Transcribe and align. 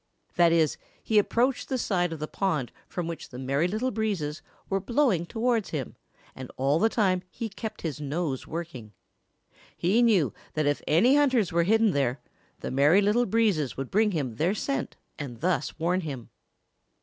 That 0.33 0.51
is, 0.51 0.77
he 1.03 1.19
approached 1.19 1.69
the 1.69 1.77
side 1.77 2.11
of 2.11 2.17
the 2.17 2.27
pond 2.27 2.71
from 2.89 3.05
which 3.05 3.29
the 3.29 3.37
Merry 3.37 3.67
Little 3.67 3.91
Breezes 3.91 4.41
were 4.67 4.79
blowing 4.79 5.27
toward 5.27 5.67
him, 5.67 5.95
and 6.35 6.49
all 6.57 6.79
the 6.79 6.89
time 6.89 7.21
he 7.29 7.49
kept 7.49 7.83
his 7.83 8.01
nose 8.01 8.47
working. 8.47 8.93
He 9.77 10.01
knew 10.01 10.33
that 10.55 10.65
if 10.65 10.81
any 10.87 11.17
hunters 11.17 11.51
were 11.51 11.65
hidden 11.65 11.91
there, 11.91 12.19
the 12.61 12.71
Merry 12.71 12.99
Little 13.03 13.27
Breezes 13.27 13.77
would 13.77 13.91
bring 13.91 14.09
him 14.09 14.37
their 14.37 14.55
scent 14.55 14.95
and 15.19 15.39
thus 15.39 15.77
warn 15.77 16.01
him. 16.01 16.31